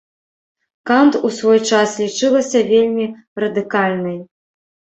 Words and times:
Кант 0.89 1.13
ў 1.25 1.35
свой 1.41 1.59
час 1.73 1.89
лічылася 2.05 2.63
вельмі 2.73 3.05
радыкальнай. 3.47 4.21